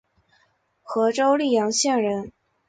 [0.81, 2.31] 和州历阳县人。